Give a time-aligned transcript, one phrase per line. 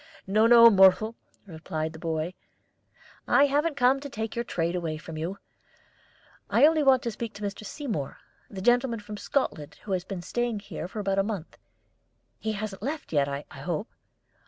[0.25, 1.13] "No, no, Mohrle,"
[1.45, 2.33] replied the boy;
[3.27, 5.37] "I haven't come to take your trade away from you;
[6.49, 7.63] I only want to speak to Mr.
[7.63, 8.17] Seymour,
[8.49, 11.55] the gentleman from Scotland who has been staying here for about a month.
[12.39, 13.89] He hasn't left yet, I hope?"